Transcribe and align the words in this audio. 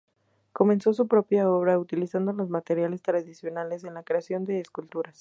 Comenzó 0.51 0.93
su 0.93 1.07
propia 1.07 1.47
obra 1.47 1.77
utilizando 1.77 2.33
los 2.33 2.49
materiales 2.49 3.03
tradicionales 3.03 3.83
en 3.83 3.93
la 3.93 4.01
creación 4.01 4.45
de 4.45 4.59
esculturas. 4.59 5.09